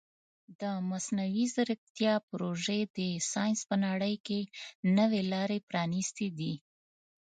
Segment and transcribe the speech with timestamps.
[0.59, 2.99] د مصنوعي ځیرکتیا پروژې د
[3.31, 4.39] ساینس په نړۍ کې
[4.97, 6.53] نوې لارې پرانیستې دي.